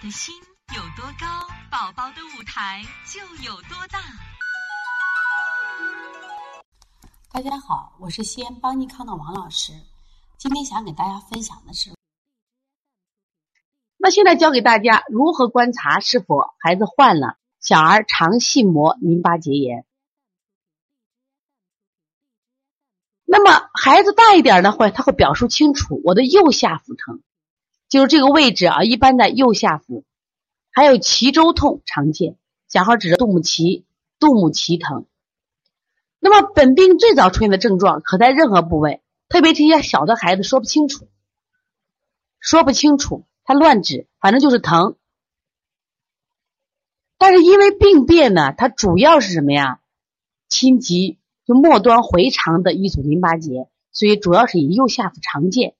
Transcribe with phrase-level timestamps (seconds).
[0.00, 0.34] 的心
[0.74, 1.26] 有多高，
[1.70, 4.00] 宝宝的舞台就有多大。
[7.30, 9.74] 大家好，我是西安邦尼康的王老师。
[10.38, 11.90] 今天想给大家分享的是，
[13.98, 19.84] 那现在教给大家如何观察是否孩子患了小儿肠系膜淋巴结炎。
[23.26, 27.20] 那么孩子大一点的会，他会表述清楚，我的右下腹疼，
[27.90, 30.04] 就是这个位置啊，一般在右下腹，
[30.70, 33.84] 还有脐周痛常见，小孩指着杜母脐，
[34.18, 35.04] 杜母脐疼。
[36.18, 41.08] 那么本病最早出现的症状可在任何部位，特别这些小的孩子说不清楚，
[42.38, 44.96] 说不清楚，他乱指，反正就是疼。
[47.18, 49.80] 但是因为病变呢，它主要是什么呀？
[50.48, 51.18] 侵及。
[51.46, 55.74] 就末端回肠的一组淋巴结，所以主要是以右下腹常见。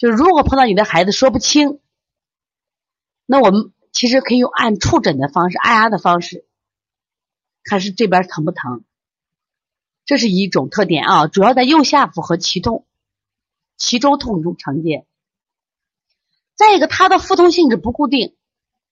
[0.00, 1.78] 就是如果碰到你的孩子说不清，
[3.26, 6.46] 那我们其实可以用按触诊的方式、按压的方式，
[7.64, 8.82] 看是这边疼不疼。
[10.06, 12.86] 这是一种特点啊，主要在右下腹和脐痛、
[13.78, 15.04] 脐周痛中常见。
[16.54, 18.34] 再一个，它的腹痛性质不固定，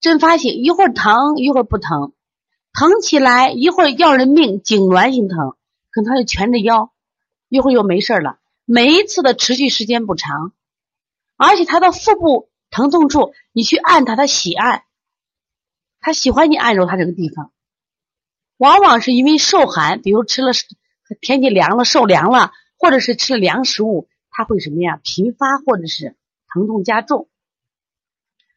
[0.00, 2.12] 阵发性，一会儿疼一会儿不疼，
[2.74, 5.56] 疼起来一会儿要人命，痉挛性疼。
[5.90, 6.92] 可能他就蜷着腰，
[7.48, 8.38] 一会儿又没事了。
[8.66, 10.52] 每一次的持续时间不长，
[11.38, 14.82] 而且他的腹部疼痛处，你去按他，他喜按，
[16.00, 17.52] 他喜欢你按揉他这个地方。
[18.58, 20.52] 往往是因为受寒，比如吃了
[21.20, 25.00] 天气凉了受凉了，或者是吃了凉食物，他会什么呀？
[25.02, 26.16] 频发或者是
[26.52, 27.28] 疼痛加重。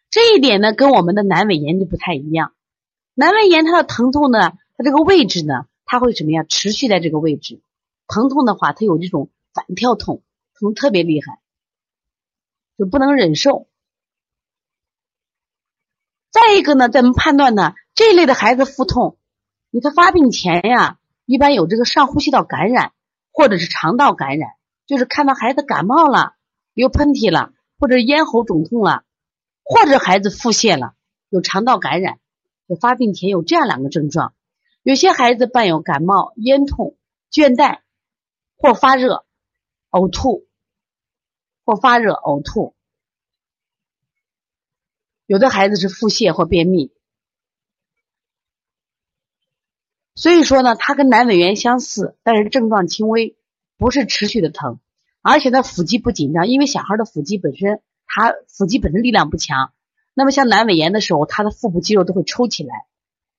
[0.09, 2.53] 这一点呢，跟我们的阑尾炎就不太一样。
[3.15, 5.67] 阑尾炎它的疼痛呢，它这个位置呢。
[5.83, 6.45] 它会什么呀？
[6.47, 7.61] 持续在这个位置，
[8.07, 10.23] 疼痛的话，它有这种反跳痛，
[10.57, 11.40] 疼特别厉害，
[12.81, 13.67] 就不能忍受。
[16.31, 19.19] 再一个呢，咱们判断呢，这一类的孩子腹痛，
[19.69, 22.93] 你他发病前呀，一般有这个上呼吸道感染
[23.31, 24.53] 或者是肠道感染，
[24.87, 26.33] 就是看到孩子感冒了，
[26.73, 29.03] 有喷嚏了，或者咽喉肿痛了，
[29.63, 30.95] 或者孩子腹泻了，
[31.29, 32.17] 有肠道感染，
[32.67, 34.33] 就发病前有这样两个症状。
[34.81, 36.97] 有些孩子伴有感冒、咽痛、
[37.31, 37.81] 倦怠，
[38.57, 39.23] 或发热、
[39.91, 40.47] 呕吐，
[41.71, 42.75] 或发热、呕吐。
[45.25, 46.91] 有的孩子是腹泻或便秘。
[50.15, 53.37] 所以说呢，它跟阑尾炎相似，但是症状轻微，
[53.77, 54.81] 不是持续的疼，
[55.21, 59.71] 而且它腹肌不紧张，因为小孩的腹肌本身，他腹肌本身力量不强。
[60.13, 62.85] 那么像阑尾炎的时候，他的腹部肌肉都会抽起来，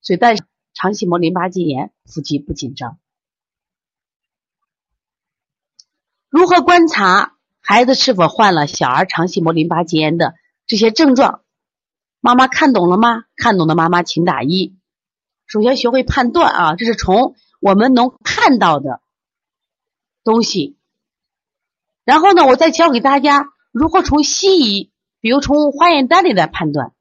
[0.01, 0.43] 所以但是。
[0.75, 2.97] 肠系膜淋巴结炎，腹肌不紧张。
[6.29, 7.32] 如何观察
[7.65, 10.35] 孩子是否患了小儿肠系膜淋巴结炎的
[10.67, 11.41] 这些症状？
[12.19, 13.23] 妈妈看懂了吗？
[13.37, 14.75] 看懂的妈妈请打一。
[15.47, 19.01] 首先学会判断啊，这是从我们能看到的
[20.25, 20.77] 东西。
[22.03, 24.91] 然后呢，我再教给大家如何从西医，
[25.21, 26.93] 比如从化验单里来判断。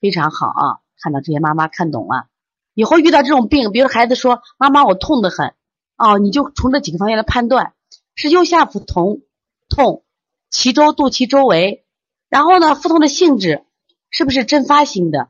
[0.00, 0.80] 非常好啊。
[1.00, 2.28] 看到这些妈妈看懂了，
[2.72, 5.54] 以后遇到这种病，比如孩子说妈妈我痛得很，
[5.96, 7.74] 哦，你就从这几个方面来判断，
[8.14, 9.22] 是右下腹痛，
[9.68, 10.04] 痛，
[10.50, 11.84] 脐周、肚脐周围，
[12.28, 13.64] 然后呢，腹痛的性质
[14.10, 15.28] 是不是阵发性的，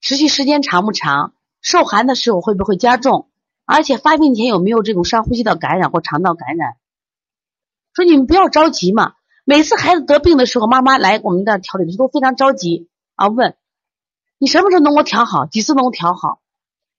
[0.00, 3.28] 持续时间长不长，受寒的时候会不会加重，
[3.64, 6.76] 而且发病前有没有这种上呼吸道感染或肠道感染？
[7.94, 9.14] 说你们不要着急嘛，
[9.44, 13.56] 每次孩子得病的时候，妈妈来我们这调理的时候都非常着急啊，问。
[14.40, 15.46] 你什么时候能够调好？
[15.46, 16.40] 几次能够调好？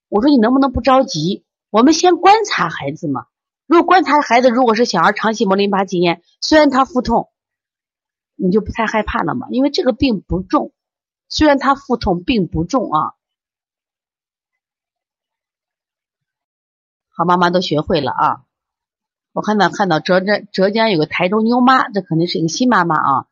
[0.09, 1.46] 我说你能不能不着急？
[1.69, 3.28] 我们先观察孩子嘛。
[3.69, 7.30] 如果观察孩子，如果是小儿肠系膜淋巴结炎，虽然他腹痛，
[8.35, 9.46] 你就不太害怕了嘛？
[9.52, 10.74] 因为这个病不重，
[11.28, 13.13] 虽然他腹痛并不重啊。
[17.09, 18.41] 好，妈妈都学会了啊。
[19.34, 23.28] 我看到看到浙浙浙江有个台州妞妈，这肯定是一个新妈妈啊。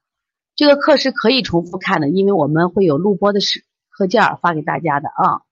[0.56, 3.39] 这个课是可以重复看的，因为我们会有录播的。
[3.89, 5.46] 课件发给大家的啊。